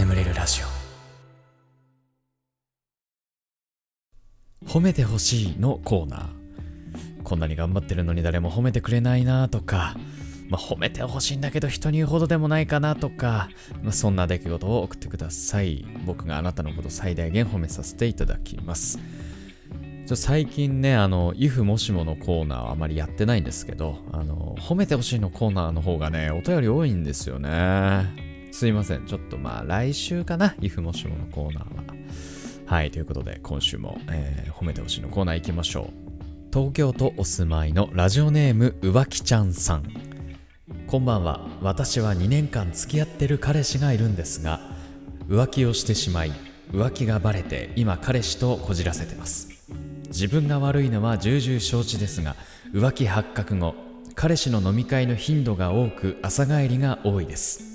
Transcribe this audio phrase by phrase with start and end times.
[0.00, 0.66] 眠れるラジオ。
[4.66, 7.22] 褒めてほしいのコーナー。
[7.22, 9.94] こんなに頑張ってるのに誰も褒めてくれないなとか。
[10.48, 13.50] まあ、褒めてほしいんだけど人に言うほどでもないかなとか、
[13.82, 15.84] まあ、そんな出来事を送ってください。
[16.06, 18.98] 僕があなたのこと最大限褒めさせていただきます。
[20.06, 28.29] ちょ最近ね、あの、if もしものコーナーはあまりやってないんですけど、あの、褒めてほしいのコーナーの方がね、お便り多いんですよね。
[28.52, 29.06] すいません。
[29.06, 31.82] ちょっとまあ、来週かな、if もしものコーナーは。
[32.66, 36.52] はい、ということで、今週も、えー、褒めてほしいのコーナー行きましょう。
[36.52, 39.84] 東京都お住まいのラジオネーム、浮気ちゃんさん。
[40.86, 41.46] こんばんは。
[41.62, 44.60] 私は2年間付き合ってる彼氏がいるんですが、
[45.28, 46.32] 浮気をしてしまい、
[46.72, 49.50] 浮気がバレて、今彼氏とこじらせてます。
[50.10, 52.34] 自分が悪いのは重々承知ですが
[52.72, 53.74] 浮気発覚後
[54.16, 57.69] 彼氏の飲み会の頻度が多く朝帰りが多いです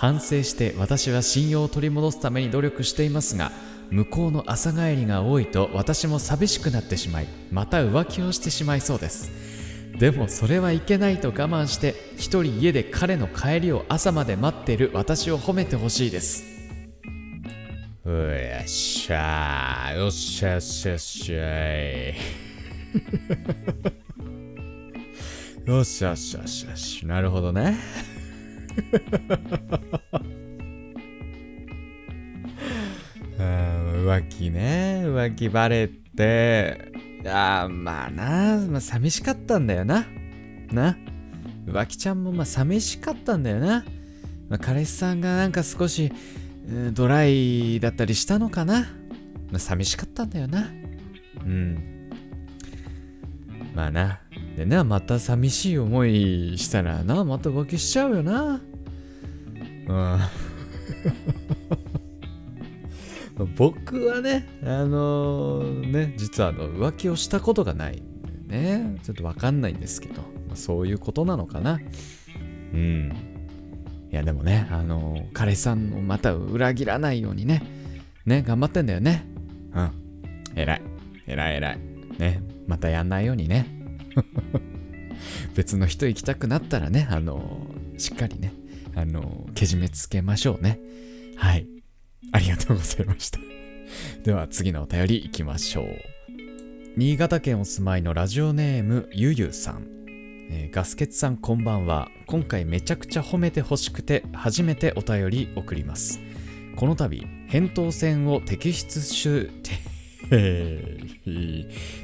[0.00, 3.52] 反省して私は信用を取り戻すために努力していますが
[3.90, 9.30] 向こうの朝帰りが多いと私も寂しくなってしまいまた浮気をしてしまいそうです。
[9.98, 16.44] でもそれはいけないと我慢して一人家で彼の帰りを朝まで待っている私を褒めてほしいです。
[18.06, 22.14] うやっしゃーよっしゃよっしゃよっしゃい。
[25.68, 27.76] よっしゃよっしゃよっしゃよしなるほどね。
[33.38, 35.02] 浮気ね。
[35.04, 36.92] 浮気バレて。
[37.26, 40.06] あまあな、まあ、寂しかったんだよな。
[40.72, 40.96] な。
[41.66, 43.84] 浮気ちゃんもまあ寂しかったんだよな、
[44.48, 46.12] まあ、彼氏さんがなんか少し
[46.92, 48.80] ドライだったりしたのかな、
[49.50, 50.68] まあ、寂しかったんだよな。
[51.44, 52.10] うん。
[53.74, 54.20] まあな。
[54.56, 58.60] でなまた寂しい思いしたらなまた浮気しちゃうよな。
[59.90, 59.94] う
[63.44, 68.02] ん 僕はねあのー、ね実はあの浮気をしたことがない
[68.46, 71.80] ねちょっとわかんないんですけど、ま、そういうことなのかな
[72.74, 73.12] うん
[74.12, 77.62] いやでもね、あのー、彼氏さんをまた裏切らないようにね、
[78.26, 79.24] ね、頑張ってんだよね。
[79.72, 79.90] うん。
[80.56, 80.82] 偉い。
[81.28, 81.78] 偉い偉い。
[82.18, 83.66] ね、またやんないようにね。
[85.54, 88.52] 別の人行きたくなったらね、あのー、しっかりね、
[88.94, 90.80] あの、けじめつけましょうね。
[91.36, 91.66] はい。
[92.32, 93.38] ありがとうございました。
[94.24, 95.86] では次のお便り行きましょう。
[96.96, 100.00] 新潟県お住まいのラジオネームゆゆさん。
[100.52, 106.20] えー、ガスケツさんこんばんは今回めちゃくちゃ褒めてほしくて初めてお便り送ります
[106.74, 109.28] この度扁桃腺を摘出し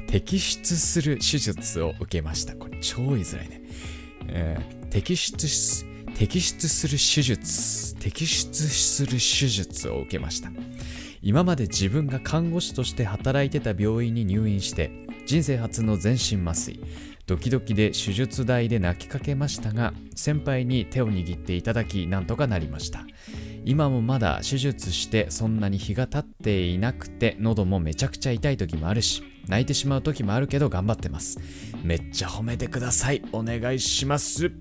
[0.07, 3.61] 摘出する手術を受けましたこれ超言いづらいね、
[4.27, 5.85] えー、摘出し
[6.17, 9.17] 摘出する手術摘出する手
[9.47, 10.49] 術を受けました。
[11.21, 14.89] 今まで自分が看護師として働いてた病院に入院して
[15.27, 16.83] 人生初の全身麻酔
[17.27, 23.05] ドキドキで手術台で泣きかけましたが先輩に手を握っていただきなんとかなりました。
[23.63, 31.37] 今もまだ手術してそんなに日が経っていなくて喉もめちゃくちゃ痛い時もあるし泣いてしまう時もあるけど頑張ってます。
[31.83, 33.21] めっちゃ褒めてください。
[33.33, 34.51] お願いします。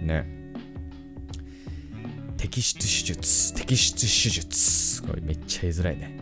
[0.00, 0.37] ね。
[2.38, 6.16] 摘出手術摘出手術これめっちゃ言いづらいね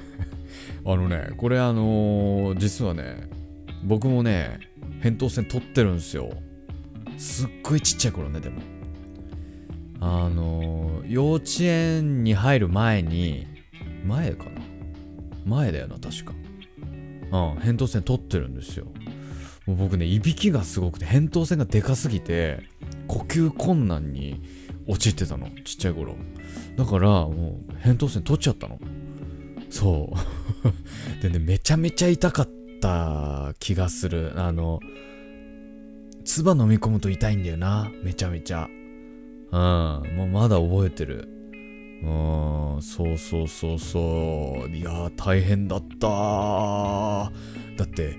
[0.86, 3.28] あのねこれあのー、実はね
[3.82, 4.60] 僕もね、
[5.02, 6.30] 扁桃腺取ってるんですよ。
[7.16, 8.60] すっごいちっちゃい頃ね、でも。
[10.00, 13.46] あのー、幼稚園に入る前に、
[14.04, 14.60] 前かな？
[15.46, 16.32] 前だよな、確か。
[16.82, 18.86] うん、扁桃腺取ってるんですよ。
[19.66, 22.60] もう僕ね、いびきがすごくて、扁桃腺がでかすぎて、
[23.08, 24.42] 呼吸困難に
[24.90, 26.16] 陥ってたの、ちっちゃい頃。
[26.76, 28.78] だから、もう、扁桃腺取っちゃったの。
[29.68, 31.22] そう。
[31.22, 32.48] でね、めちゃめちゃ痛かっ
[32.80, 33.54] た。
[33.58, 34.32] 気がする。
[34.36, 34.80] あの、
[36.24, 37.90] 唾飲み込むと痛いんだよな。
[38.02, 38.68] めちゃめちゃ。
[39.52, 40.16] うん。
[40.16, 41.28] もうまだ覚えてる。
[42.02, 44.74] うん、そうそうそうそう。
[44.74, 46.08] いや大変だった。
[47.76, 48.16] だって、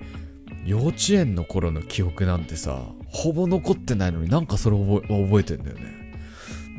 [0.64, 6.01] 幼稚園の頃の記憶なんてさ、ほぼ残ってないのになんかそれ覚え覚えてんだよね。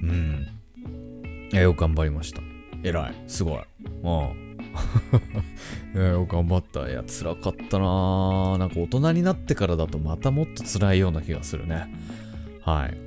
[0.03, 1.59] うん。
[1.59, 2.41] よく頑張りました。
[2.83, 3.23] 偉い。
[3.27, 3.63] すごい。
[4.03, 4.43] うん。
[5.95, 6.89] よ頑張った。
[6.89, 11.93] いや、辛かったななんか大人になってからだとまたもっと辛いような気がするね。
[12.61, 12.97] はい。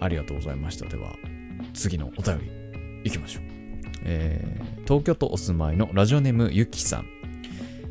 [0.00, 0.86] ありがとうございました。
[0.86, 1.16] では、
[1.72, 2.50] 次のお便り、
[3.04, 3.42] 行きましょう。
[4.06, 7.06] えー、東京都お住まいのラジオネームゆきさん。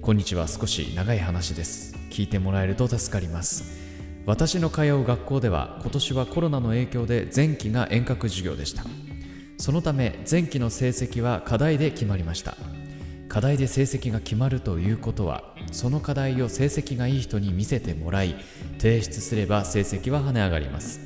[0.01, 0.48] こんにちは。
[0.48, 1.95] 少し長い話です。
[2.09, 3.82] 聞いてもらえると助かります。
[4.25, 8.84] 私の通う学校では今年はコロナの影響で前期が遠隔授業でした。
[9.58, 12.56] そのため前期の成績は課題で決まりました。
[13.28, 18.36] 課題で成績が決まるということはその課題を成績がいい人に見せてもらい
[18.78, 21.02] 提出すれば成績は跳ね上がります。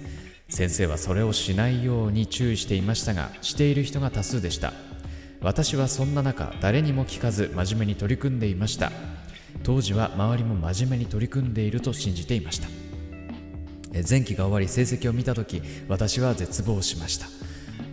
[0.49, 4.73] 先生はそれをしないように注意していましたがしている人が多数でした。
[5.41, 8.91] 私はそんな中誰にも聞かず真面目に取り組んでいました。
[9.63, 12.86] 当時は周りも真面目に取り組んでいると信じていました。
[14.07, 17.27] 前期が終わり成績を見た時私は絶望しました。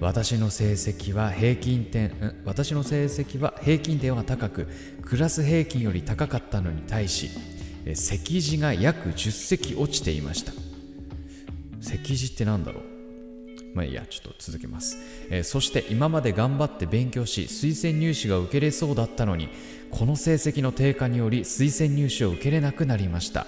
[0.01, 4.69] 私の成績は平均点私の成績は平均点は高く
[5.03, 7.31] クラス平均より高かったのに対し
[7.95, 10.53] 席次が約10席落ちていました。
[11.81, 12.85] 席次って何だろう？
[13.75, 14.97] まあいいや、ちょっと続けます、
[15.31, 19.49] えー、そして今まで頑張って勉強し、推薦入試が受けれそうだったのに、
[19.91, 23.47] この成績の低下により推薦入試を受けれなくなりました。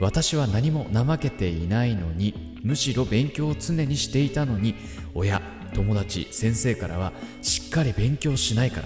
[0.00, 4.74] 私は何も怠けていないのに、むしろ勉強を常にしていたのに、
[5.14, 5.40] 親、
[5.74, 7.12] 友達、先生からは、
[7.42, 8.82] しっかり勉強しないか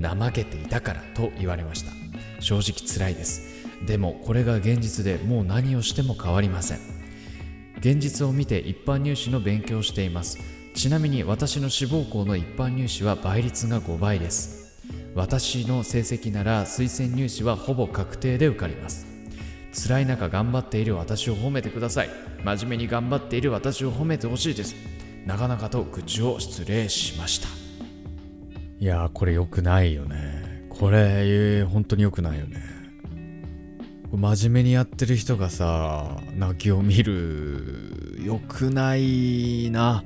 [0.00, 1.92] ら、怠けていたからと言われました。
[2.40, 3.42] 正直辛いです。
[3.86, 7.02] でもこれが現実でもう何をしても変わりません。
[7.82, 10.38] 現実を見て一般入試の勉強をしています
[10.72, 14.78] ちなみに私の志望校の一般入試は倍率が5倍です
[15.16, 19.11] 私の成績なら推薦入試はほぼ確定で受かります
[19.72, 22.10] 辛い中頑張っている私を褒めてください。
[22.44, 24.74] 真面目に頑張っている私を褒めてほしいです。
[25.26, 27.48] なかなかと口を失礼しました。
[28.78, 30.66] いやーこれ良くないよね。
[30.68, 32.60] これ本当に良くないよね。
[34.12, 40.04] 真面目にやってる人がさ泣きを見るよくないな。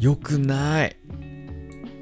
[0.00, 0.96] よくない。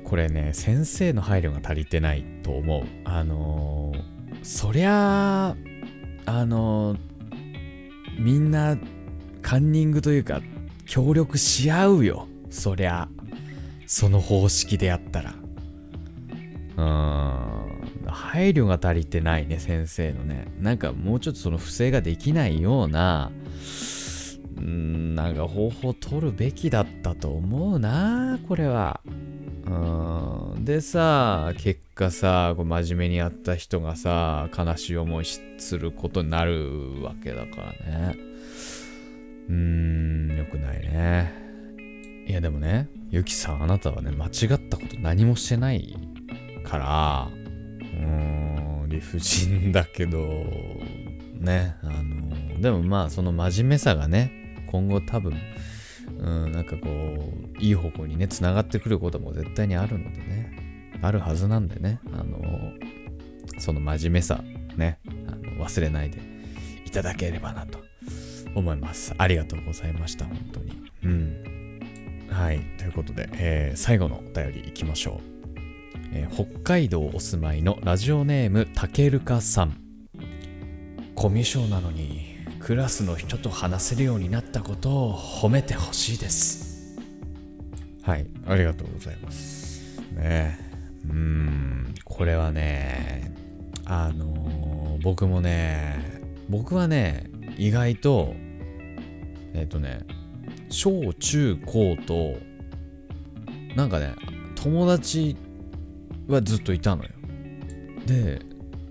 [0.03, 2.85] これね先生の配慮が足りてないと思う。
[3.05, 5.57] あのー、そりゃあ
[6.27, 6.97] あの、
[8.19, 8.77] みんな
[9.43, 10.41] カンニングというか
[10.87, 13.09] 協力し合うよそりゃ
[13.87, 15.35] その方式でやったら
[16.77, 17.55] うん
[18.07, 20.47] 配慮が足りてないね、先生のね。
[20.61, 23.31] なんかもうちょっとその不正ができないような
[24.57, 29.01] う、んなんか方法取るべきだったと思うな、これは。
[29.67, 29.73] うん、
[30.65, 35.25] でさ、結果さ、こう真面目にやった人がさ、悲しい思い
[35.59, 38.17] することになるわけだからね。
[39.49, 41.33] うーん、よくないね。
[42.27, 45.97] いやでもね、ゆきさん、あなたはね、間違ったこと何もしてない
[46.65, 48.55] から、うーん
[48.95, 50.19] 理不尽だけど
[51.39, 55.35] ねあのでもまあその真面目さがね今後多分
[56.25, 60.91] うんなんかこういい方向にねつながってくることも絶対にあるのでね。
[61.03, 62.01] あるはずなんでね。
[62.13, 62.41] あの
[63.59, 64.43] その真面目さ
[64.77, 64.99] ね。
[65.29, 66.19] あの忘れないで
[66.87, 67.79] いただければなと
[68.55, 69.15] 思います。
[69.19, 70.83] ありがとうございました本当に。
[71.05, 72.27] うん。
[72.31, 72.61] はい。
[72.79, 75.35] ということで、えー、最後のお便りいきましょう。
[76.13, 79.79] えー、北海道お住まいのラジオネームたけるかさん。
[81.15, 82.34] コミュ障なのに
[82.65, 86.97] クラスの人と話せるようになったことを褒めてほしいです。
[88.03, 90.01] はいありがとうございます。
[90.15, 90.59] ね。
[91.07, 93.35] うんこれはね
[93.85, 98.33] あのー、僕もね僕はね意外と
[99.53, 100.01] えっ、ー、とね
[100.71, 102.33] 小中高と
[103.77, 104.15] なんかね
[104.55, 105.37] 友達
[106.29, 107.11] はずっといたのよ。
[108.07, 108.41] で、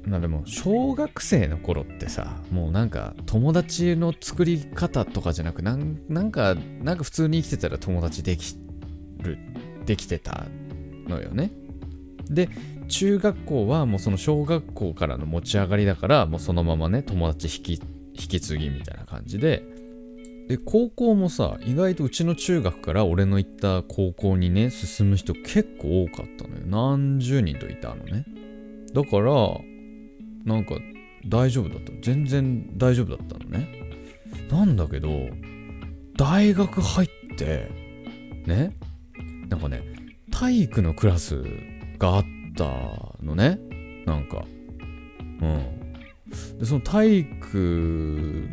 [0.05, 8.55] まあでも小学生の頃ってさ、もうなんか友達の作り方とかじゃなく、なんなんか、なんか普通に生きてたら友達でき
[9.19, 9.37] る、
[9.85, 10.45] できてた
[11.07, 11.51] のよね。
[12.29, 12.49] で、
[12.89, 17.81] 中学校はもうその小学校からの持ち上がりだから、もうそのままね、友達引き、
[18.13, 19.63] 引き継ぎみたいな感じで、
[20.47, 26.61] で、高校もさ、意外とうちの中学から俺の行った高校にね、進む人結構多かったのよ。
[26.65, 28.25] 何十人といたのね。
[28.93, 29.57] だから、
[30.45, 30.75] なんか
[31.27, 31.91] 大丈夫だった。
[32.01, 33.67] 全然大丈夫だったのね。
[34.49, 35.29] なんだけど、
[36.17, 37.71] 大学入って、
[38.45, 38.75] ね、
[39.49, 39.81] なんかね、
[40.31, 41.43] 体育のクラス
[41.97, 42.23] があっ
[42.55, 42.65] た
[43.23, 43.59] のね。
[44.05, 44.43] なんか。
[45.41, 45.83] うん。
[46.59, 48.49] で、その体育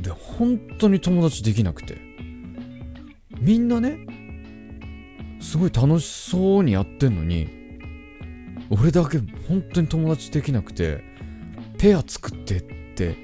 [0.00, 1.98] で本当に友達できなくて
[3.38, 4.06] みんなね
[5.40, 7.48] すごい楽しそうにやってんのに
[8.70, 11.02] 俺だけ本当に友達できなくて
[11.84, 12.62] ペア作ってっ
[12.96, 13.14] て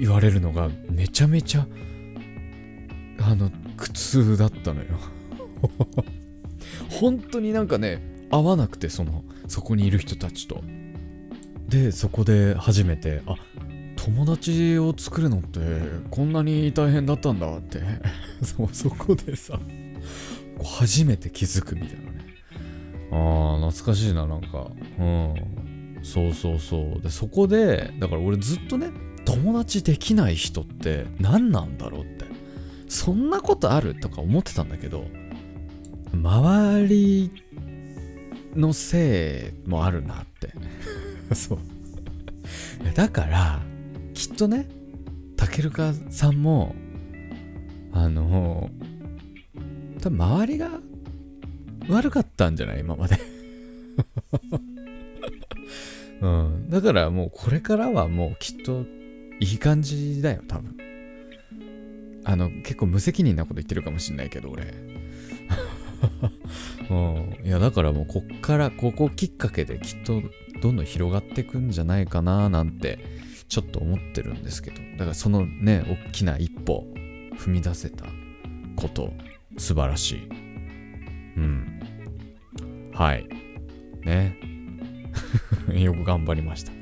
[0.00, 1.66] 言われるのがめちゃめちゃ
[3.20, 4.86] あの苦痛だったのよ。
[6.88, 10.64] 本当になんかね合わなくてそのそこにいる人たちと。
[11.68, 13.34] でそこで初めてあ
[13.96, 15.60] 友達を作るのって
[16.10, 17.82] こんなに大変だったんだって。
[18.42, 19.60] そそこでさ
[20.64, 22.24] 初めて気づくみたいなね。
[23.10, 24.70] ああ懐かしいななんか。
[24.98, 25.71] うん。
[26.02, 27.02] そうそうそう。
[27.02, 28.90] でそこでだから俺ずっとね
[29.24, 32.24] 友達できない人って何なんだろうって。
[32.88, 35.06] そんなことあるとか思ってたんだけど
[36.12, 37.30] 周り
[38.54, 40.52] のせいもあるなって。
[41.34, 41.58] そう。
[42.94, 43.62] だから
[44.12, 44.68] きっとね
[45.36, 46.74] たけるかさんも
[47.92, 48.68] あの
[50.00, 50.70] 多分周りが
[51.88, 52.80] 悪かったんじゃない？
[52.80, 53.16] 今まで。
[56.22, 56.70] うん。
[56.70, 58.84] だからもうこれからはもうきっと
[59.40, 60.76] いい感じだよ、多分。
[62.24, 64.72] あの、結構無責任なこと言ってるかもしんないけど、俺。
[66.88, 67.46] うん。
[67.46, 70.22] いや、だからもうこっから、ここきっかけできっと
[70.62, 73.00] どんどん広がってくんじゃないかななんて、
[73.48, 74.76] ちょっと思ってるんですけど。
[74.92, 76.86] だからそのね、大きな一歩
[77.36, 78.06] 踏み出せた
[78.76, 79.12] こと、
[79.58, 80.28] 素晴らしい。
[81.36, 81.80] うん。
[82.92, 83.26] はい。
[84.04, 84.51] ね。
[85.72, 86.72] よく頑張りました。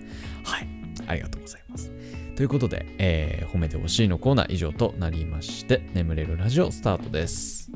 [0.45, 0.69] はい。
[1.07, 1.93] ありがとうございます。
[2.37, 7.71] ということで、えー、褒めてほしいのコーナー以上となりまして、眠れるラジオスタートです。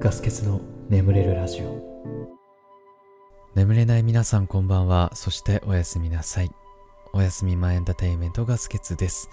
[0.00, 1.94] ガス欠の眠れるラジオ。
[3.54, 5.12] 眠れない皆さんこんばんは。
[5.14, 6.50] そしておやすみなさい。
[7.14, 9.30] おやすみ前エンターテインメントガス欠です。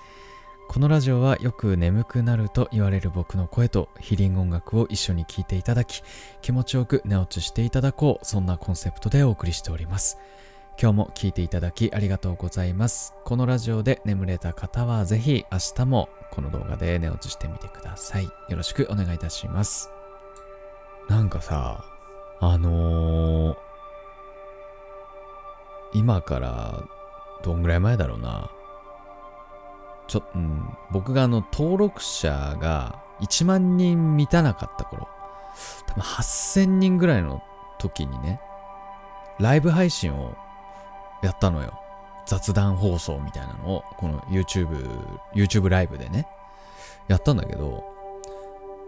[0.67, 6.01] このラジオはよく眠くなると言われる僕の声とヒーリング音楽を一緒に聴いていただき
[6.41, 10.17] 気持ちよく寝落ちしていただこうそんなコンセプトでお送りしております。
[10.81, 13.13] 今日も聴いていただきありがとうございます。
[13.25, 18.23] このラジオで眠れた方はぜひ明日もこの動画で寝落ちしてみてください。
[18.23, 19.91] よろしくお願いいたします。
[21.09, 21.83] なんかさ
[22.39, 23.57] あのー、
[25.93, 26.81] 今から
[27.43, 28.49] どんぐらい前だろうな。
[30.11, 35.07] ちょ、うん、僕があの、登録者が1万人満たなかった頃、
[35.87, 37.41] 多分8000人ぐらいの
[37.79, 38.41] 時にね、
[39.39, 40.35] ライブ配信を
[41.23, 41.79] やったのよ。
[42.25, 44.99] 雑談放送みたいなのを、この YouTube、
[45.33, 46.27] YouTube ライブでね、
[47.07, 47.85] やったんだけど、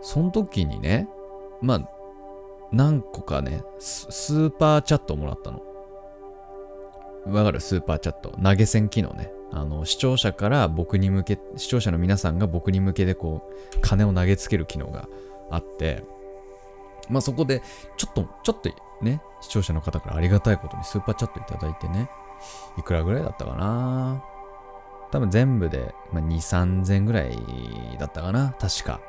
[0.02, 1.08] その時にね、
[1.62, 1.90] まあ、
[2.74, 5.62] 何個かねス、スーパーチャットもらったの。
[7.28, 7.62] わかる？
[7.62, 8.32] スーパーチャット。
[8.32, 9.32] 投げ銭機能ね。
[9.56, 15.08] あの、視聴者から僕に向け、視聴者の皆さんが僕に向けてこう、金を投げつける機能が
[15.52, 16.04] あって、
[17.08, 17.62] まあそこで、
[17.98, 18.70] ちょっと、ちょっと
[19.02, 22.10] ね、視聴者の方からありがたいことにスーパーチャットいただいてね、
[22.78, 24.24] いくらぐらいだったかな？
[25.12, 27.38] 多分全部で、まあ、2、3000ぐらい
[28.00, 28.56] だったかな？
[28.60, 29.00] 確か。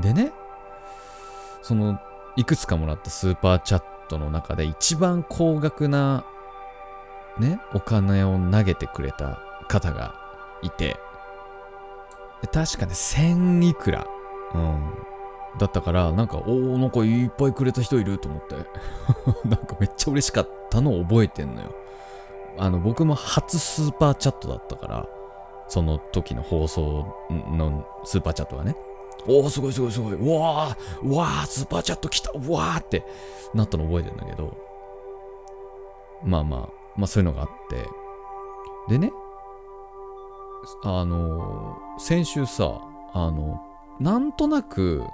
[0.00, 0.30] でね、
[1.62, 1.98] その、
[2.36, 6.24] いくつかもらったスーパーチャットの中で一番高額な
[7.38, 10.14] ね、お金を投げてくれた方が
[10.62, 10.96] いて、
[12.52, 14.06] 確かね、1000いくら、
[14.54, 14.92] うん、
[15.58, 18.56] だったから、なんか、おお、なんかいっぱいくれた人いると思って、
[19.48, 21.72] なんかめっちゃ嬉しかったのを覚えてんのよ。
[22.58, 25.08] あの、僕も初スーパーチャットだったから、
[25.68, 28.76] その時の放送のスーパーチャットがね、
[29.26, 33.06] おお、すごいすごいすごい、うわー、うわー、スーパーチャット来た、うわーって
[33.54, 34.56] なったの覚えてんだけど、
[36.24, 37.86] まあまあ、まあそういうのがあって。
[38.88, 39.12] でね、
[40.84, 42.80] あの、先週さ、
[43.12, 43.60] あの、
[44.00, 45.04] なんとなく、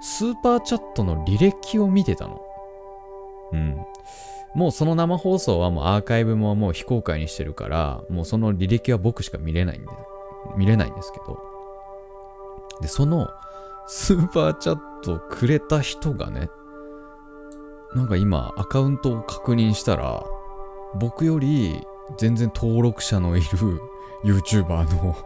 [0.00, 2.40] スーパーチャットの履歴を見てたの。
[3.52, 3.86] うん。
[4.54, 9.88] もうその生放送はもうアーカイブももう非公開にしてるから、もうその履歴は僕しか見れないんで、
[10.56, 11.38] 見れないんですけど。
[12.80, 13.28] で、その
[13.86, 16.48] スーパーチャットくれた人がね、
[17.94, 20.24] なんか今アカウントを確認したら、
[20.96, 21.86] 僕より
[22.18, 23.46] 全然登録者のいる
[24.24, 25.16] YouTuber の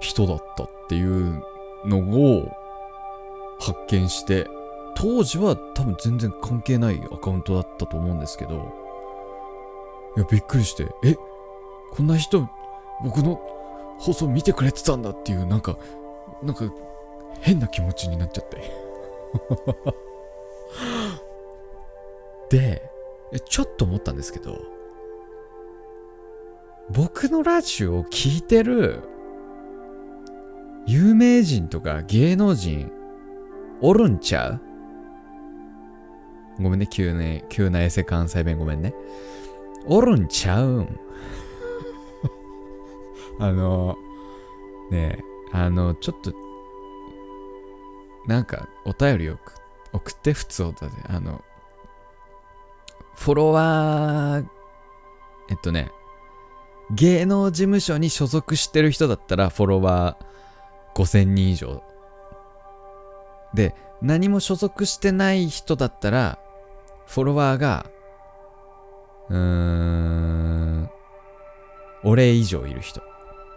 [0.00, 1.42] 人だったっていう
[1.84, 2.50] のを
[3.60, 4.46] 発見して
[4.94, 8.72] 当時は多分全然関係ないアカウントだったと思うんですけど
[10.16, 11.14] いやびっくりしてえ？
[11.92, 12.48] こんな人
[13.04, 13.36] 僕の
[13.98, 15.78] 放送見てくれてたんだっていうなんか
[16.42, 16.64] なんか
[17.40, 18.86] 変な気持ちになっちゃって。
[22.48, 22.90] で
[23.44, 24.56] ちょっと思ったんですけど
[26.90, 29.02] 僕のラジオを聴いてる
[30.86, 32.90] 有名人とか芸能人
[33.80, 34.60] おるんちゃう？
[36.62, 38.94] ごめんね、急ね、急なエセ関西弁ごめんね。
[39.86, 41.00] おるんちゃうん
[43.38, 43.96] あの、
[44.90, 46.32] ねえ、あの、ちょっと、
[48.26, 49.38] なんか、お便りを
[49.92, 50.92] 送って、普通だで。
[51.08, 51.44] あの、
[53.14, 54.46] フォロワー、
[55.50, 55.90] えっとね、
[56.92, 61.82] 芸能事務所に所属してる人だったらフォロワー5000人以上
[63.56, 66.38] で、何も所属してない人だったら、
[67.06, 67.86] フォロワーが、
[69.30, 70.90] うーん、
[72.04, 73.00] 俺以上いる人。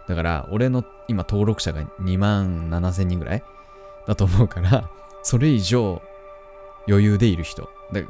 [0.08, 3.42] だから、俺の今登録者が2万7千人ぐらい
[4.08, 4.90] だと思うから、
[5.22, 6.00] それ以上
[6.88, 7.68] 余裕でいる人。
[7.92, 8.06] で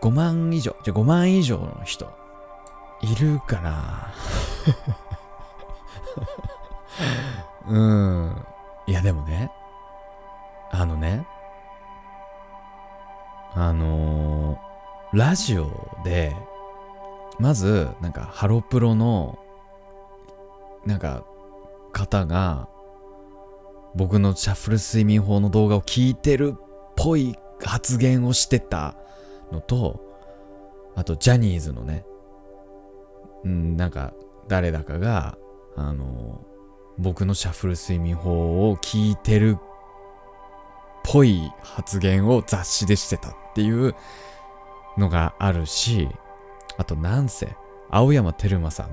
[0.00, 2.10] 5万以上、じゃあ5万以上の人、
[3.00, 4.12] いるかな
[7.68, 8.44] うん。
[8.86, 9.50] いやでもね、
[10.70, 11.26] あのね、
[13.54, 14.68] あのー
[15.12, 16.36] ラジオで、
[17.38, 19.38] まず、なんか、ハロプロの、
[20.84, 21.24] なんか、
[21.92, 22.68] 方が、
[23.94, 26.60] 僕のシャッフル睡眠法の動画を聞いてるっ
[26.94, 28.96] ぽい発言をしてた
[29.50, 29.98] のと、
[30.94, 32.04] あと、ジャニーズのね、
[33.48, 34.12] うん、なんか、
[34.46, 35.38] 誰だかが、
[35.74, 36.44] あの、
[36.98, 39.60] 僕のシャッフル睡眠法を聞いてるっ
[41.02, 43.94] ぽい発言を雑誌でしてたっていう
[44.98, 46.10] のがあるし、
[46.76, 47.56] あと、なんせ、
[47.90, 48.86] 青山テルマさ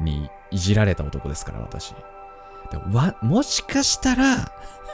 [0.00, 1.92] んにいじられた男ですから、私。
[2.70, 4.52] でわ、もしかしたら、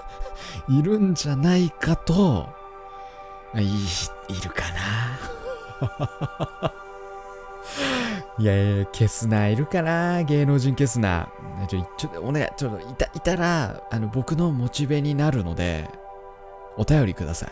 [0.70, 2.48] いるんじゃないかと、
[3.54, 3.64] い、い
[4.42, 5.02] るかな
[8.38, 11.30] いやいや、消すな、いるかな芸能人消すな。
[11.68, 15.88] ちょ、ちょ、お願い、ちょっと、いた、いたら、あの、僕のモチベになるので、
[16.78, 17.50] お便りください。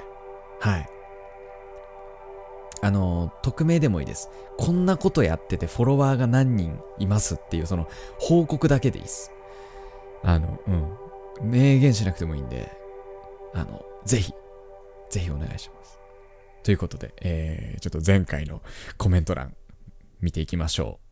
[0.61, 0.89] はい。
[2.83, 4.31] あの、匿名でもいいです。
[4.57, 7.87] こんなことやっててフォロワーが何人いますっていう、その、
[8.19, 9.33] 報告だけでいいです。
[10.23, 11.51] あの、うん。
[11.51, 12.71] 明言しなくてもいいんで、
[13.55, 14.33] あの、ぜひ、
[15.11, 15.99] ぜひお願いします。
[16.63, 18.63] ということで、えー、ちょっと前回の
[18.97, 19.55] コメント欄、
[20.21, 21.11] 見ていきましょう。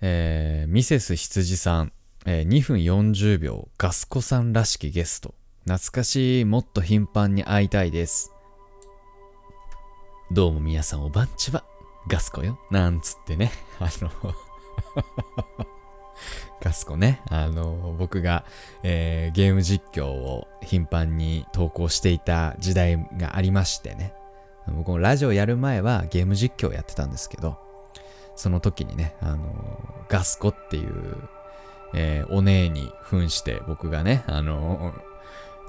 [0.00, 1.92] えー、ミセス羊さん、
[2.26, 5.34] えー2分40秒、ガスコさんらしきゲスト。
[5.64, 8.32] 懐かしい、もっと頻繁に会いたいです。
[10.32, 11.64] どうも皆さんおばんちは、
[12.08, 12.58] ガスコよ。
[12.70, 14.10] なんつってね、 あの、
[16.60, 18.44] ガスコね、あの、僕が、
[18.82, 24.14] えーゲーム実況を頻繁に投稿していた時代がありましてね。
[24.68, 27.58] 僕もラジオやる前はゲーム実況やってたんですけど、
[28.42, 29.44] その時にね、あの
[30.08, 31.16] ガスコっていう、
[31.94, 34.92] えーお姉に扮して僕がね、あの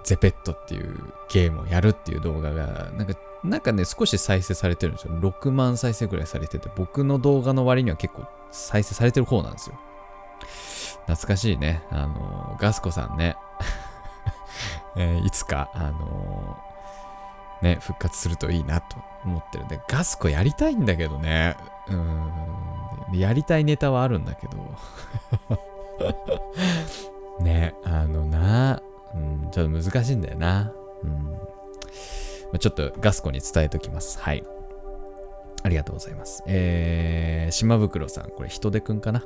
[0.04, 5.14] ゼペットっていうゲームをやるっていう動画が、なんか、なんかね、少し再生されてるんですよ。
[5.20, 9.80] 6万再生くらいされてて、僕の動画の割には結構再生されてる方なんですよ。
[11.06, 11.84] 懐かしいね。
[11.92, 13.38] あのガスコさんね。
[14.98, 16.58] えーいつか、あの
[17.62, 21.56] ね、復活するといいなと思ってるんで、ガスコやりたいんだけどね。
[21.90, 23.20] うん。
[23.20, 24.58] やりたいネタはあるんだけど。
[27.44, 28.82] ね、あのな、
[29.14, 30.72] うん、ちょっと難しいんだよな。
[31.04, 31.12] うん。
[31.12, 31.40] ま
[32.56, 34.20] あちょっとガスコに伝えときます。
[34.20, 34.44] はい。
[35.64, 36.44] ありがとうございます。
[36.46, 39.24] えー、島袋さん、これ人手くんかな？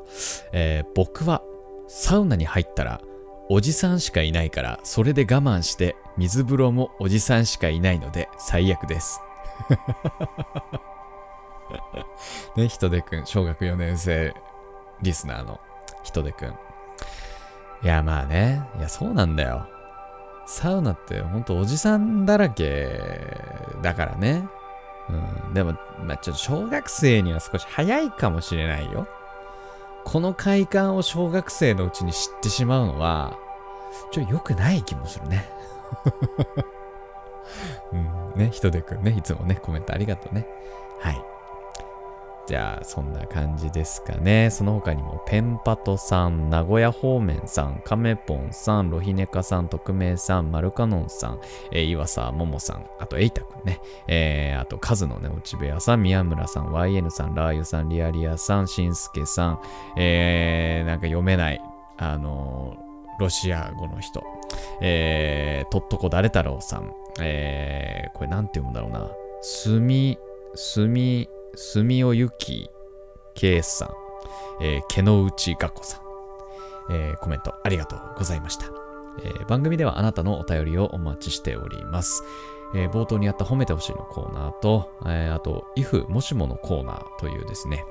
[0.51, 1.41] えー、僕は
[1.87, 3.01] サウナに入ったら
[3.49, 9.19] おじさんしかいないから、それで我慢して水風呂もおじさんしかいないので最悪です。
[12.55, 14.33] ね、人手くん、小学4年生
[15.01, 15.59] リスナーの
[16.03, 16.49] 人手くん。
[17.83, 18.67] いや、まあね。
[18.77, 19.67] いや、そうなんだよ。
[20.45, 23.01] サウナってほんとおじさんだらけ
[23.81, 24.47] だからね。
[25.09, 25.53] うん。
[25.53, 25.73] でも、
[26.05, 29.07] まあちょっと小学生には少し早いかもしれないよ。
[30.05, 33.37] この快感を小学生のうちに知ってしまうのは、
[34.11, 35.49] ちょ、良くない気もするね。
[37.91, 40.47] うん、ね、ひとでくんね、いつもね、コメントありがとうね。
[41.01, 41.21] はい。
[42.47, 44.49] じゃあ、そんな感じですかね。
[44.49, 51.39] その他にも、ペンパトさん、名古屋方面さん、カメポンさん、ロヒネカさん、匿名さん、マルカノンさん、
[51.71, 59.59] えー、岩佐ももさん、あと、エイタくんね、えー、あと、カズのね、落ち部屋さん、宮村さん、YN さん、ラー油さん、リアリアさん、しんすけさん、
[59.97, 61.61] えー、なんか読めない、
[61.97, 64.23] あのーロシア語の人、
[64.81, 69.09] えー、とっとこ誰太郎さん、えー、これなんて読むんだろうな、
[69.41, 70.17] すみ、
[70.53, 71.27] すみ、
[71.59, 72.69] すみおゆき
[73.33, 73.89] けいさん、
[74.63, 76.01] えー、けのうちがこさん、
[76.91, 78.67] えーコメントありがとうございました。
[79.23, 82.21] えー番組ではあなたのお便りをお待ちしております。
[82.75, 87.83] えー冒頭にあった褒めてほしいのコーナーと、えーあと、if もしものコーナーというですね、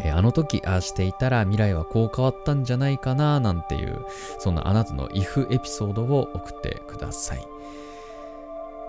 [0.00, 4.04] えーあの時ああしていたら未来はこう変わったんじゃないかななんていう
[4.40, 7.46] そんなあなたの if エピソードを送ってください。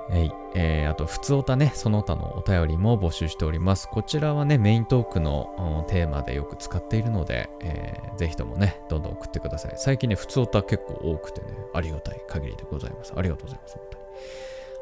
[0.10, 0.32] はい。
[0.56, 3.90] えー、あと、普通おたね、その他のお便りも募集しております。
[3.90, 9.74] こちらはね、メイントークのテーマでよく使っているので、えー、ぜひともね、どんどん送ってください。
[9.76, 13.14] 最近ね、普通おた結構多くてね、ありがたい限りでございます。
[13.16, 14.04] ありがとうございます、本当に。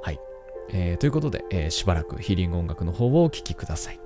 [0.01, 0.19] はい。
[0.69, 4.04] えー、ということで、えー、しばらくヒーリング音楽の方をお聴きください。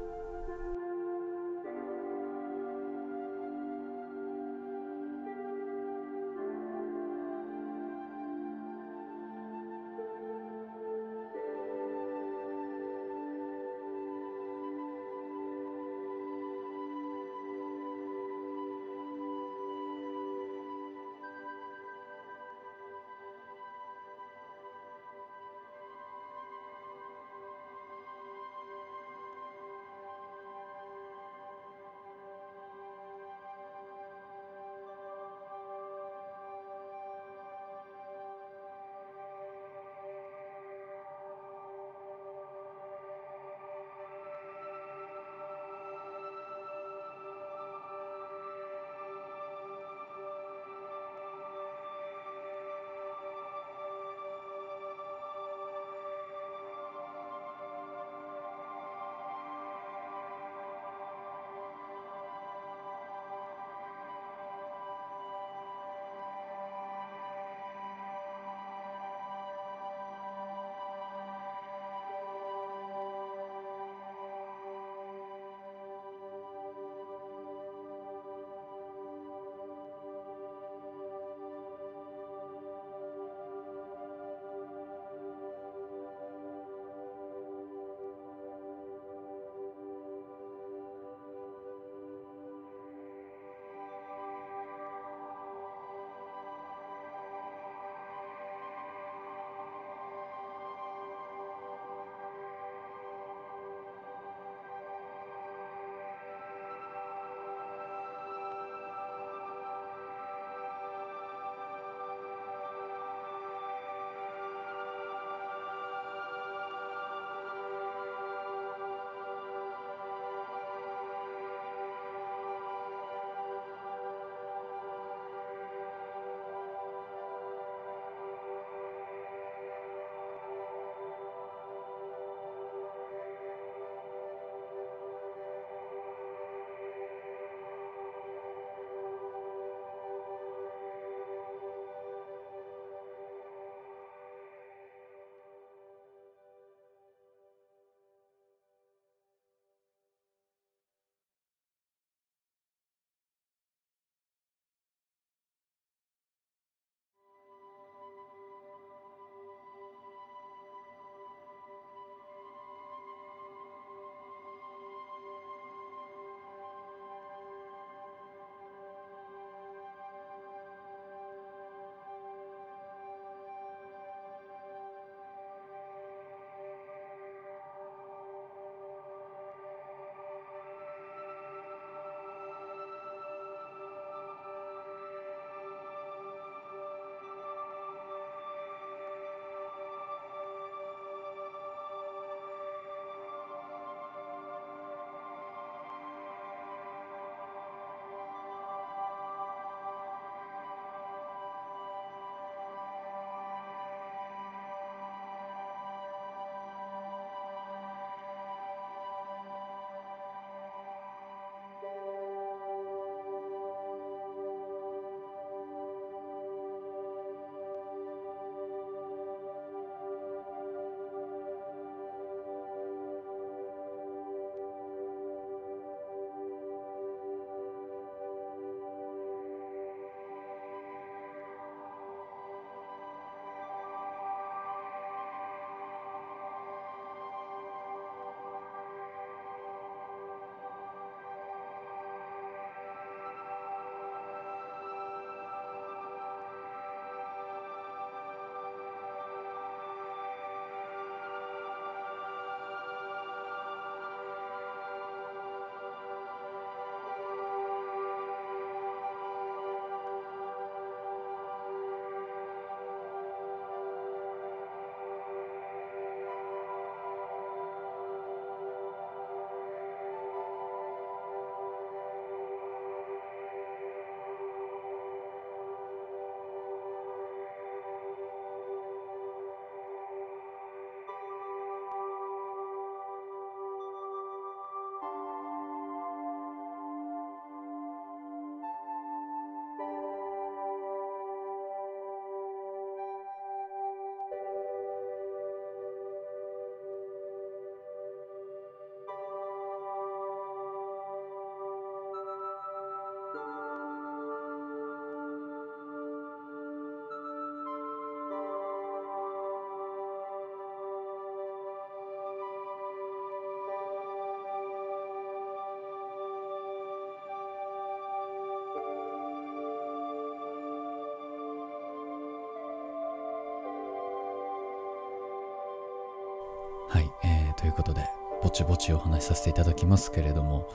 [327.80, 328.04] ことで、
[328.44, 330.68] ぼちぼちお話しさせていただきますけれども、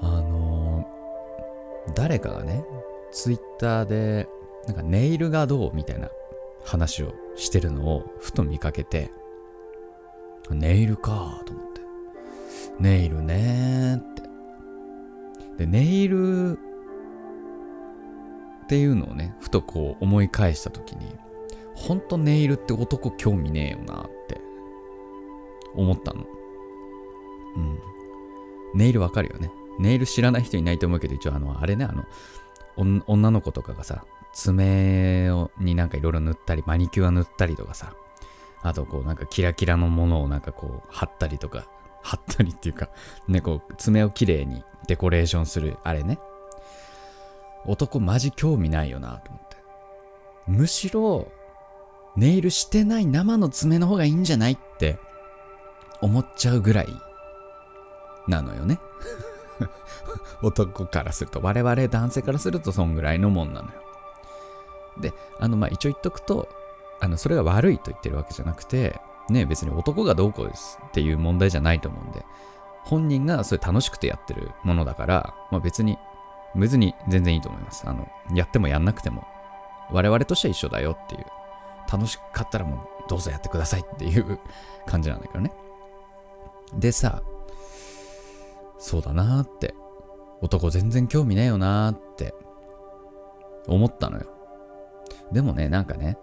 [0.00, 2.64] あのー、誰かがね、
[3.10, 4.28] ツイッターで、
[4.66, 6.08] なんかネイルがどうみたいな
[6.64, 9.10] 話をしてるのをふと見かけて、
[10.50, 11.80] ネイルかと思って。
[12.78, 14.22] ネイルねーって。
[15.64, 16.56] で、ネイルっ
[18.68, 21.16] ていうのをね、ふとこう思い返した時に、
[21.74, 24.45] ほんとネイルって男興味ねえよなって
[25.76, 26.24] 思ったの。
[27.56, 27.78] うん。
[28.74, 29.50] ネイルわかるよね。
[29.78, 32.04] ネイル知らない人いないと思うけど、一応あの、あれね、あの、
[33.06, 37.94] 女の子とかがさ、爪をになんかいろいろ塗ったり、マニキュア塗ったりとかさ、
[38.62, 41.66] あとこうなんかキラキラのものをなんかこう貼ったりとか、
[42.02, 42.90] 貼ったりっていうか、
[43.28, 46.18] ね、こう爪をきれいにデコレーションするあれね。
[47.64, 49.56] 男マジ興味ないよなと思って。
[50.46, 51.32] むしろ、
[52.16, 54.98] ネイルしてない生の爪の方がいいんじゃないって
[56.00, 56.88] 思っちゃうぐらい
[58.28, 58.78] なのよね。
[60.42, 63.74] 男からすると、我々男性からするとそんぐらいのもんなのよ。
[64.98, 66.48] で、あの、まあ、一応言っとくと、
[67.00, 72.24] あの、それが悪いと言ってるわけじゃなくて、ね、別に男がどうこうですっていう問題じゃないと思うんで、
[72.84, 75.98] 本人がそれ楽しくてやってるものだから、まあ、別に、
[76.54, 77.84] 別に全然いいと思います。
[77.86, 79.26] あの、やってもやんなくても、
[79.90, 81.26] 我々としては一緒だよっていう、
[81.90, 84.38] 楽しかったらもうどうぞやってくださいっていう
[84.86, 85.52] 感じなんだけどね。
[86.74, 87.22] でさ、
[88.78, 89.74] そうだなーって、
[90.40, 92.34] 男全然興味ねえよなーって
[93.66, 94.26] 思ったのよ。
[95.32, 96.18] でもね、なんかね、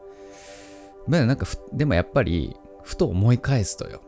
[1.08, 4.01] なんかでもやっぱり、ふと思い返すとよ。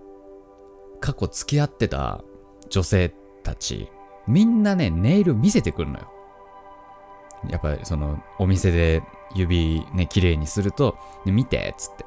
[0.99, 2.23] 過去付き合ってた
[2.69, 3.89] 女性たち、
[4.27, 6.11] みんなね、ネイル見せてくるのよ。
[7.49, 9.03] やっぱりその、お店で
[9.35, 12.05] 指ね、綺麗にすると、見てっつって。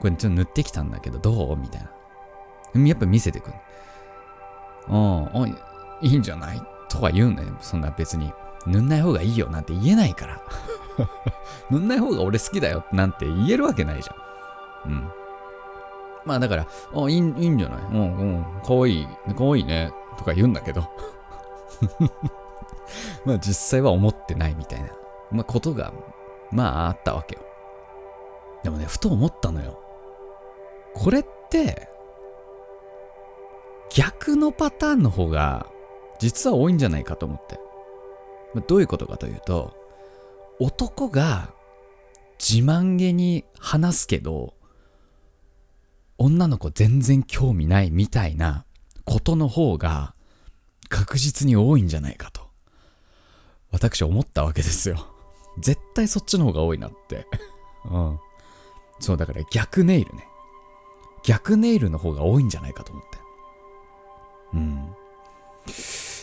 [0.00, 1.90] これちょっと塗ってきたんだけど、どうみたいな。
[2.74, 3.56] やっぱ見せてくる。
[4.88, 5.56] うん、
[6.00, 6.62] いいんじゃない？
[6.88, 7.48] とは言うんだよ。
[7.60, 8.32] そんな別に。
[8.66, 10.40] 塗んない方がいいよなんて言えないから。
[11.70, 14.92] 塗んない方が俺好きだよなんて言えるわけないじゃん。
[14.92, 15.08] うん。
[16.24, 20.82] まあだから、あ、いいいいんじゃないうん、うん、かわいい、かわいいね、とか言うんだけど。
[23.24, 24.90] まあ実際は思ってないみたいな、
[25.32, 25.92] まあことが、
[26.52, 27.42] まああったわけよ。
[28.62, 29.80] でもね、ふと思ったのよ。
[30.94, 31.88] これって、
[33.94, 35.66] 逆のパターンの方が、
[36.18, 37.58] 実は多いんじゃないかと思って。
[38.54, 39.76] ま、どういうことかというと、
[40.58, 41.52] 男が
[42.38, 44.54] 自慢げに話すけど、
[46.18, 48.64] 女の子全然興味ないみたいな
[49.04, 50.14] ことの方が
[50.88, 52.42] 確実に多いんじゃないかと。
[53.72, 55.06] 私思ったわけですよ。
[55.60, 57.26] 絶対そっちの方が多いなって。
[57.90, 58.18] うん。
[59.00, 60.26] そう、だから逆ネイルね。
[61.24, 63.11] 逆ネイルの方が多いんじゃないかと思って。
[64.54, 64.94] うん。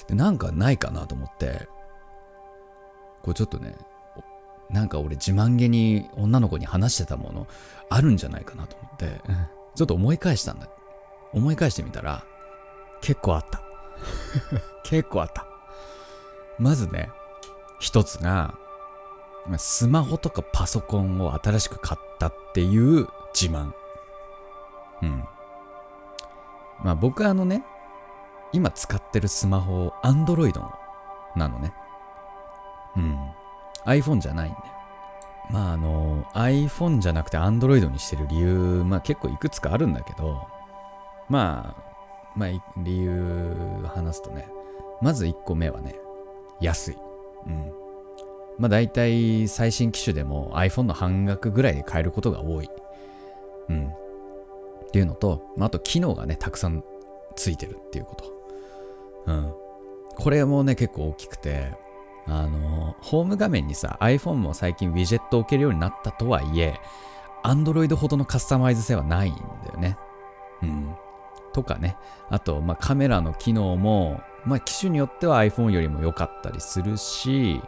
[0.08, 1.68] で、なんかないかなと思って、
[3.22, 3.76] こうちょっとね、
[4.70, 7.48] なんか俺自慢げに女の子に話してたもの
[7.89, 9.22] あるんじゃないかなと思って、
[9.76, 10.68] ちょっと思い返したんだ。
[11.34, 12.24] 思い返してみたら、
[13.02, 13.62] 結構あった。
[14.84, 15.46] 結構あった。
[16.58, 17.10] まずね、
[17.80, 18.56] 一つが、
[19.58, 23.72] スマホとかパソコンを新しく買ったっていう自慢。
[25.02, 25.24] うん。
[26.84, 27.63] まあ僕はあのね、
[28.52, 30.54] 今使ってるスマホ、Android
[31.36, 31.74] なのね。
[32.98, 33.18] うん。
[33.86, 34.66] iPhone じゃないんだよ。
[35.52, 40.48] まああの、iPhone じゃなくて Android にしてる理由、まあ結構いくつかあるんだけど、
[41.28, 41.90] まあ、
[42.36, 43.56] まあ理由
[43.88, 44.48] 話すとね、
[45.02, 45.96] まず1個目はね、
[46.60, 46.98] 安い。
[47.48, 47.72] うん。
[48.58, 52.70] まあ大体最新機種でも iPhone の半額ぐらいで買えることが多い。
[53.70, 53.88] うん。
[53.88, 56.84] っていうのと、まあ、あと機能がね、たくさん
[57.36, 58.38] ついてるっていうこと。
[59.30, 59.54] うん。
[60.15, 61.74] これもね、結構大きくて、
[62.28, 66.80] あの、ホーム画面にさ、iPhone も最近ウィジェットを置けるようになったとはいえ、
[67.44, 69.42] Android ほどのカスタマイズ性はないんだ
[69.74, 69.98] よね。
[70.62, 70.96] うん。
[71.54, 71.96] とかね。
[72.30, 77.62] あと、まあ、カメラの機能も、まあ、機種によっては iPhone よりも良かったりするし、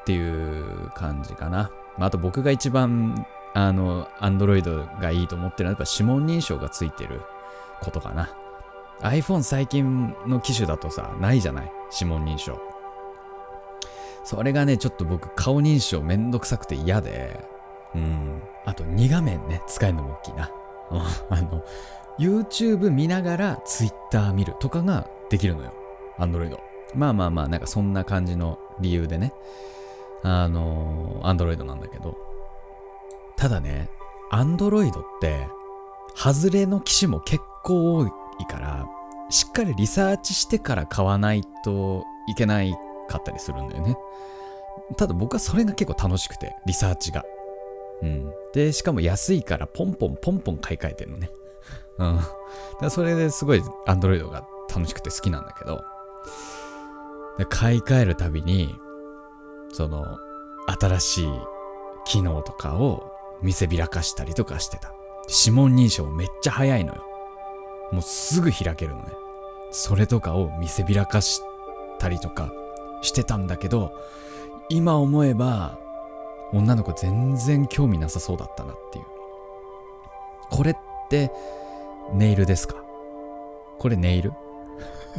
[0.00, 1.70] っていう感じかな。
[1.96, 7.22] まあ、あと僕が一番、あの、Android がいいと思ってるのは、やっぱ指紋認証がついてる
[7.80, 8.30] ことかな。
[9.00, 11.72] iPhone 最近の機種だとさ、ないじゃない？
[11.92, 12.58] 指紋認証。
[14.24, 17.40] それがね、ちょっと僕、顔認証めんどくさくて嫌で、
[17.94, 18.42] うん。
[18.66, 20.50] あと、2画面ね、使えるのも大きいな。
[21.30, 21.62] あの、
[22.18, 25.72] YouTube 見ながら Twitter 見るとかができるのよ。
[26.18, 26.58] Android。
[26.94, 29.32] まあまあまあ、なんかそんな感じの理由でね。
[30.22, 32.16] あの、Android なんだけど。
[33.36, 33.88] ただね、
[34.32, 35.46] Android って、
[36.14, 38.04] 外れの機種も結構多
[38.40, 38.86] いから
[39.30, 42.74] しっかりリサーチしてから買わないといけない
[43.08, 43.96] かったりするんだよね。
[44.96, 47.24] ただ僕はそれが結構楽しくてリサーチが。
[48.02, 48.32] うん。
[48.52, 51.30] でしかも安いからポンポンポンポン買い替えてるのね。
[51.98, 52.16] うん。
[52.16, 52.28] だか
[52.80, 55.82] らそれですごい Android が楽しくて好きなんだけど。
[57.38, 58.74] で買い替えるたびに
[59.72, 60.18] その
[60.80, 61.28] 新しい
[62.04, 64.92] 機能とかを見せびらかしたりとかしてた。
[65.28, 67.07] 指紋認証めっちゃ早いのよ。
[67.92, 69.12] もうすぐ開けるのね。
[69.70, 71.40] それとかを見せびらかし
[71.98, 72.50] たりとか
[73.02, 73.92] してたんだけど
[74.70, 75.78] 今思えば
[76.52, 79.04] 女の子全然興味なさそうだったなっていう。
[80.50, 80.76] これっ
[81.10, 81.30] て
[82.14, 82.76] ネイルですか？
[83.78, 84.32] これネイル？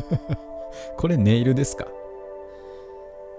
[0.97, 1.85] これネイルですか？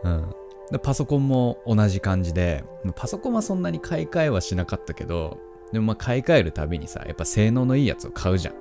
[0.05, 0.35] うん。
[0.83, 2.63] パソコンも同じ感じで
[2.95, 5.39] パソコンはそんなに買い替えはしなかったけど
[5.73, 8.55] でもまあ買い替えるたびにさやっぱ性能のいいやつを買うじゃん。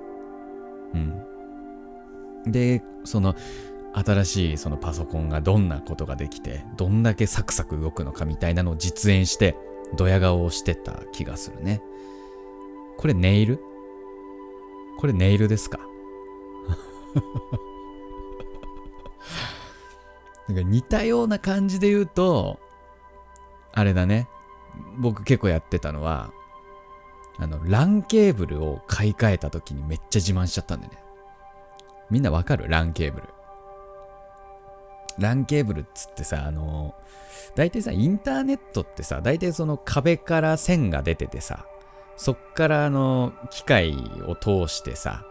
[0.94, 1.22] うん。
[2.50, 3.34] でその
[3.92, 9.56] 新しいそのパソコンがどんなことができてどんだけサクサク動くのかみたいなのを実演して
[9.96, 11.82] ドヤ顔をしてた気がするね。
[12.96, 13.60] これネイル？
[14.98, 15.80] これネイルですか？
[20.48, 22.58] なんか似たような感じで言うと
[23.72, 24.28] あれだね。
[24.98, 26.32] 僕結構やってたのは
[27.40, 30.98] あの LAN ケーブルを買い替えた時にめっちゃ自慢しちゃったんでね
[32.10, 33.28] みんなわかる ?LAN ケーブル
[35.18, 36.94] LAN ケーブルっつってさ、あの
[37.54, 41.66] 大体さ、インターネットってさ、大体その壁から線が出ててさ、
[42.16, 45.24] そっからあの、機械を通してさ、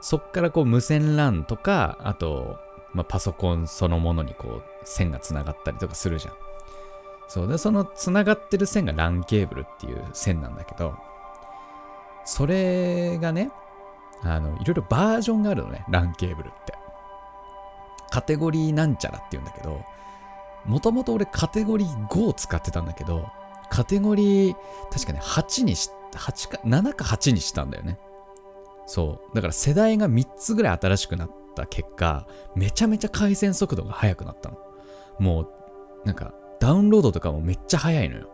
[0.00, 2.58] そっからこう無線 LAN とか、あと、
[2.92, 6.34] まあ、パソコンそのものにこう、線がつながったりとかするじゃん。
[7.28, 10.94] そうで、そのつながってる線が LAN ケーブルっていう線なんだけど、
[12.26, 13.50] それがね、
[14.22, 16.74] あの、いろいろバージョンがあるのね、LAN ケーブルって。
[18.10, 19.82] カテゴリーなんちゃらって言うんだけど、
[20.64, 23.30] もともと俺カテゴリー5を使ってたんだけど、
[23.70, 24.56] カテゴリー、
[24.90, 27.98] 確かね、8にし、8か、7か8にしたんだよね。
[28.86, 29.34] そう。
[29.34, 34.58] だから世代が3つぐらい新しくなった結果、めちゃめちゃ回線速度が速くなったの。
[35.18, 35.48] もう、
[36.04, 38.30] なんか、ダウンロードとかもめっちゃ速いのよ。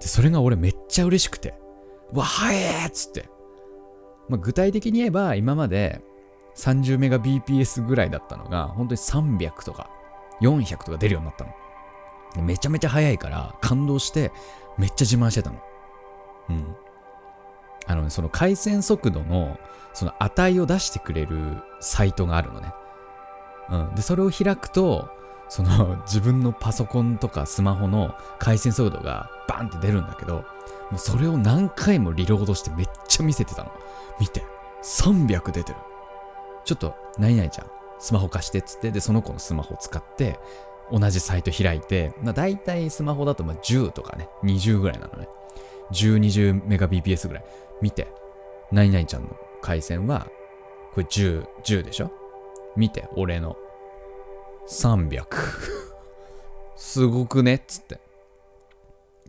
[0.00, 1.54] で、それが俺めっちゃ嬉しくて、
[2.12, 3.28] わ、速えっつって。
[4.28, 6.02] まあ、具体的に言えば、今まで、
[6.56, 9.90] 30メガ BPS ぐらいだったのが、本当に300とか
[10.40, 11.52] 400とか出るようになったの。
[12.44, 14.32] めちゃめちゃ速いから感動して
[14.78, 15.60] めっちゃ自慢してたの。
[16.50, 16.76] うん。
[17.86, 19.58] あのね、その回線速度の
[19.92, 22.72] その値を出してくれるサイトがあるのね。
[23.70, 23.94] うん。
[23.94, 25.08] で、それを開くと、
[25.54, 30.44] その自分のパソコンとかスマホの回線速度がバンって出るんだけど、も
[30.94, 33.70] うそれを何回もリロードしてめっちゃ見せてたの。
[34.18, 34.46] 見て。
[34.82, 35.78] 300出てる。
[36.64, 37.66] ちょっと、何々ちゃん、
[37.98, 40.40] スマホ貸してっつって、で、その子のスマホを使って、
[40.90, 45.28] 同じサイト開いて、まあ、大体スマホだとまあ10とかね、20ぐらいなのね。
[45.90, 47.44] 10、20メガ BPS ぐらい。
[47.82, 48.08] 見て、
[48.70, 50.28] 何々ちゃんの回線は、
[50.94, 52.10] これ10、10でしょ？
[52.74, 53.54] 見て、俺の。
[54.68, 55.26] 300。
[56.76, 57.54] すごくね？
[57.56, 58.00] っつって。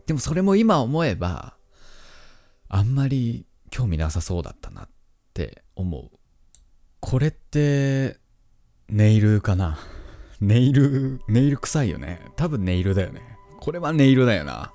[0.06, 1.56] でもそれも今思えば、
[2.68, 4.88] あんまり興味なさそうだったなっ
[5.32, 6.10] て思う。
[7.00, 8.18] これって、
[8.88, 9.78] ネイルかな？
[10.40, 12.20] ネイル、ネイル臭いよね。
[12.36, 13.22] 多分ネイルだよね。
[13.60, 14.72] これはネイルだよな。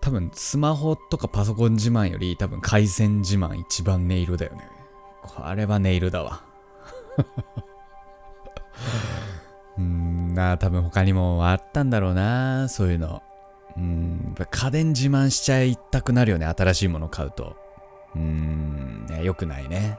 [0.00, 4.68] 多分スマホとかパソコン自慢より多分回線自慢一番ネイルだよね。
[5.22, 6.44] これはネイルだわ。
[9.78, 13.22] うーんな多分他にもあったんだろうなそういうの。
[13.76, 16.46] うん、家電自慢しちゃいたくなるよね。
[16.46, 17.56] 新しいもの買うと。
[18.14, 19.98] うーん、ね、良くないね。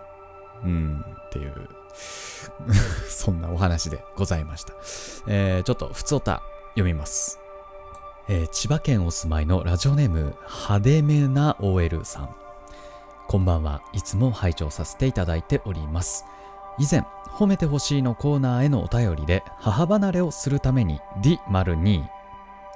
[0.63, 1.53] うん、っていう
[3.09, 4.73] そんなお話でございました。
[5.27, 7.39] えー、ちょっと、ふつおた読みます。
[8.29, 12.35] えー、千葉県お住まいのラジオネーム、派手めな OL さん。
[13.27, 13.81] こんばんは。
[13.93, 16.25] いつも拝聴させていただいております。
[16.77, 17.05] 以前、
[17.37, 22.03] 褒めてほしいのコーナーへのお便りで、母離れをするために D02、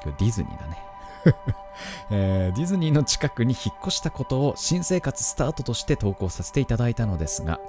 [0.06, 0.78] ディズニーだね。
[2.12, 7.60] えー、ディズニーの近くに引っ越したことを新生活スタートとして投稿させていただいたのですが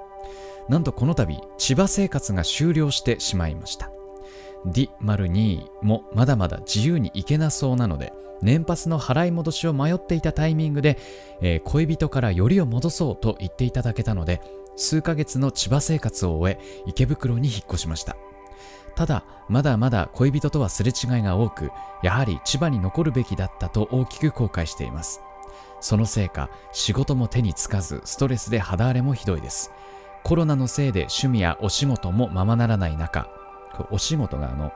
[0.67, 3.91] なんとこの度千葉生活が終了してしまいました
[4.65, 10.97] ディ2もまだまだ自由に行けなそうなので年パスの払い戻しを迷っていたタイミングで、
[11.41, 14.41] えー、恋人からよりを戻そうと言っていただけたので
[14.75, 18.15] 数ヶ月の千葉生活を終え池袋に引っ越しました
[18.95, 21.71] ただ、まだまだ恋人とはすれ違いが多く、
[22.03, 25.21] やはり千葉に残るべきだったと大きく後悔しています。
[25.79, 29.71] そのせいか、仕事も手につかず、ストレスで肌荒れもひどいです。
[30.23, 33.27] コロナのせいで趣味やお仕事もままならない中、
[33.89, 34.71] お仕事があの、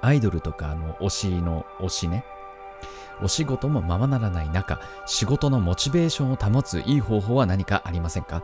[0.00, 2.24] アイドルとかあの推しの推しね、
[3.22, 8.42] お仕事もままならない中、仕事のモチベーションを保ついい方法は何かありませんか？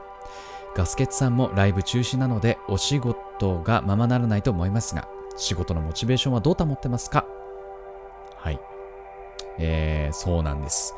[0.76, 5.08] ガスケツさんもライブ中止なのでお仕事がままならないと思いますが、
[5.38, 7.24] 仕事のモチベーションはどう保ってますか？
[8.36, 8.60] はい。
[9.58, 10.94] えー、そうなんです。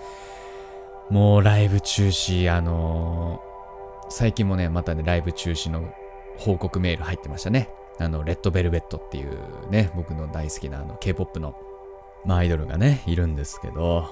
[1.11, 5.89] もうライブ中止、あのー、最近もね、またね、ライブ中止の
[6.39, 7.71] 報告メール入ってましたね。
[8.01, 11.55] あの、レッドベルベットっていうね、僕の大好きなあの K-POP の、
[12.25, 14.09] まあ、アイドルがね、いるんですけど、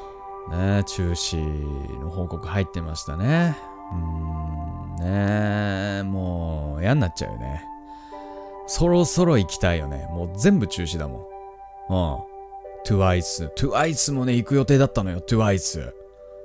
[0.49, 1.37] ね、中止
[2.01, 3.59] の報告入ってましたね。
[3.93, 7.65] うーん、ねもう嫌になっちゃうよね。
[8.67, 10.09] そろそろ行きたいよね。
[10.11, 11.29] もう全部中止だも
[11.89, 12.27] ん。
[12.29, 12.37] うん。
[12.87, 13.53] TWICE。
[13.55, 15.93] TWICE もね、行く予定だったのよ、TWICE。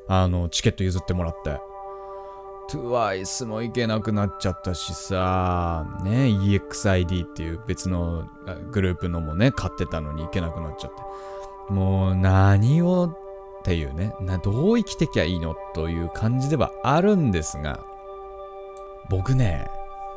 [0.08, 1.60] あの、チケット譲ってもらって。
[2.70, 8.28] TWICE も行けなくなっちゃったしさ、ね、EXID っていう別の
[8.72, 11.74] グループのもね、買ってたのに行けなくなっちゃって。
[11.74, 13.14] もう何を
[13.62, 17.86] っていうね、などう生きてきゃいいのという感じではあるんですが、
[19.08, 19.70] 僕ね、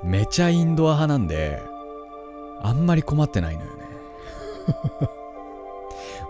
[0.02, 1.62] めちゃインドア派なんで、
[2.62, 3.84] あんまり困ってないのよね。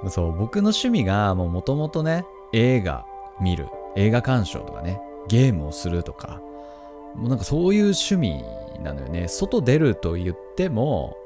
[0.11, 3.07] そう、僕の趣味がもともとね、映画
[3.41, 6.41] 見る、映画鑑賞とかね、ゲームをするとか、
[7.15, 8.45] もうなんかそういう趣味
[8.83, 9.29] なのよね。
[9.29, 11.17] 外出ると言っても、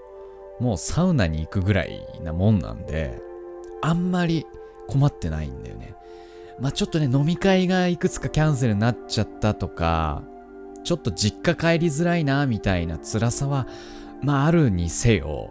[0.61, 3.19] もうサウナに行くぐらいなもんなんで、
[3.81, 4.47] あんまり
[4.89, 5.95] 困ってないんだよね。
[6.59, 10.25] まあちょっとね、飲み会がいくつかキャンセルになっちゃったとか、
[10.83, 13.69] ちょっと実家帰りづらいな、みたいな辛さは、
[14.23, 15.51] まああるにせよ。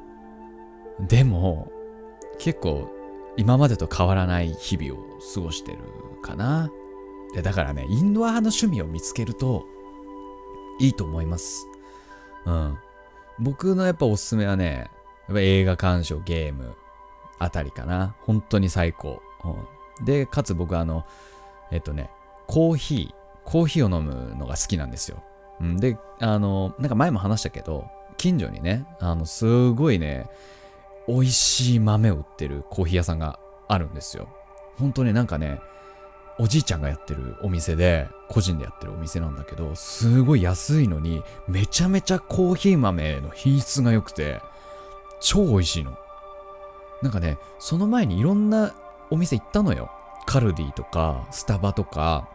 [0.99, 1.71] でも、
[2.39, 2.89] 結構
[3.37, 5.77] 今までと変わらない日々を過ごしてる
[6.21, 6.69] かな。
[7.33, 9.65] で、だからね、インドア派の趣味を見つけると
[10.79, 11.67] いいと思います。
[12.45, 12.77] うん。
[13.39, 14.89] 僕のやっぱおすすめはね、
[15.27, 16.75] やっぱ映画鑑賞、ゲーム
[17.37, 18.15] あたりかな。
[18.21, 19.21] 本当に最高。
[20.03, 21.05] で、かつ僕はあの、
[21.71, 22.09] えっとね、
[22.47, 25.23] コーヒー、コーヒーを飲むのが好きなんですよ。
[25.59, 30.29] うん、で、あの、なんか前も話したけど、近所にね、あの、すごいね、
[31.07, 34.27] 美味しい豆を売ってるコーヒー屋さんがあるんですよ。
[34.77, 35.59] 本当になんかね、
[36.39, 44.41] おじいちゃんがやってるお店で、個人でやってるお店なんだけど、すごい安いのに、めちゃめちゃコーヒー豆の品質が良くて、
[45.19, 45.97] 超美味しいの。
[47.01, 48.73] なんかね、その前にいろんな
[49.09, 49.91] お店行ったのよ。
[50.25, 52.29] カルディとか、スタバとか、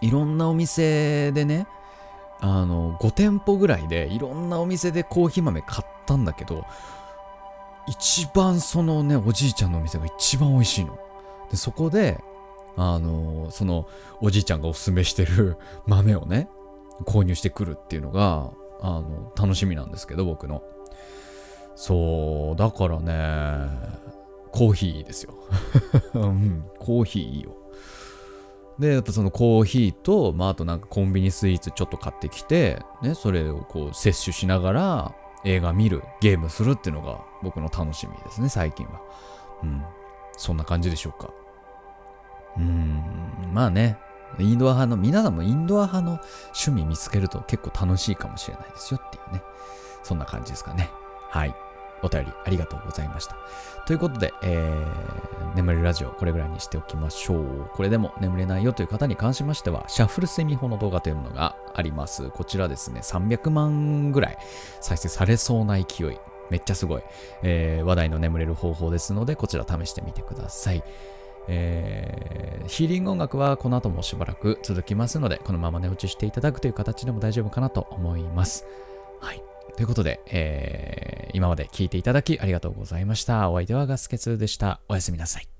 [0.00, 1.66] いろんなお店でね、
[2.40, 6.64] あの、5店舗ぐらいでいろんなお店でコーヒー豆買ったんだけど、
[7.86, 10.98] 一番そのね、おじいちゃんのお店が一番美味しいの。
[11.50, 12.22] で、そこで、
[12.76, 13.86] あの、その
[14.20, 16.48] おじいちゃんがおすすめしてる 豆をね、
[17.04, 18.50] 購入してくるっていうのが、
[18.80, 20.62] あの、楽しみなんですけど、僕の。
[21.74, 23.68] そう、だからね、
[24.52, 25.34] コーヒーですよ。
[26.14, 27.56] うん、コーヒーいいよ。
[28.78, 39.00] で、やっぱそのコーヒーと、まあ、あとなんかコンビニスイーツちょっと買ってきて、ね、それをこう摂取しながら映画見る、ゲームするっていうのが僕の楽しみですね、最近は。
[39.62, 39.84] うん。
[40.36, 41.30] そんな感じでしょうか。
[42.56, 43.98] うーん、まあね、
[44.38, 46.18] インドア派の、皆さんもインドア派の
[46.64, 49.42] 趣味見つけると結構楽しいかもしれないですよっていうね。
[50.02, 50.88] そんな感じですかね。
[51.28, 51.54] はい。
[52.02, 53.36] お便りありがとうございました。
[53.86, 57.70] ということで、えー、眠れるラジオこれぐらいにしておきましょう。
[57.74, 62.30] これでも眠れないよという方に関しましては、シャッフルセミホの動画というものがあります。
[62.30, 64.38] こちらですね、300万ぐらい
[64.80, 66.18] 再生されそうな勢い。
[66.50, 67.02] めっちゃすごい、
[67.42, 70.82] えー、話題の眠れる方法ですので、こちら試してみてください。
[71.48, 78.66] えー、ヒーリング音楽はこの後もしばらく続きますので、このまま寝落ちしていただくという形でも大丈夫かなと思います。
[79.20, 79.49] はい。
[79.76, 83.50] ということで、えー、今まで聞いていただきありがとうございました。
[83.50, 84.80] お相手はガスケツでした。
[84.88, 85.59] おやすみなさい。